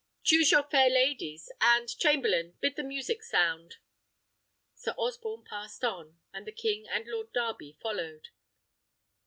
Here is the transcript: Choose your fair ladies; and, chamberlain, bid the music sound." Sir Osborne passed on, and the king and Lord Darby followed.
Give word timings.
Choose 0.23 0.49
your 0.49 0.63
fair 0.63 0.89
ladies; 0.89 1.51
and, 1.61 1.87
chamberlain, 1.87 2.57
bid 2.59 2.75
the 2.75 2.81
music 2.83 3.21
sound." 3.21 3.75
Sir 4.73 4.95
Osborne 4.97 5.43
passed 5.43 5.83
on, 5.83 6.19
and 6.33 6.47
the 6.47 6.51
king 6.51 6.87
and 6.89 7.05
Lord 7.05 7.31
Darby 7.33 7.77
followed. 7.83 8.29